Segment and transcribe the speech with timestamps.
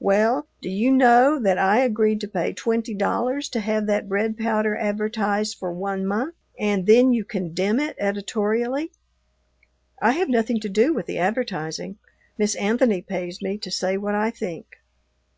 [0.00, 4.36] "Well, do you know that I agreed to pay twenty dollars to have that bread
[4.36, 8.92] powder advertised for one month, and then you condemn it editorially?"
[9.98, 11.96] "I have nothing to do with the advertising;
[12.36, 14.76] Miss Anthony pays me to say what I think."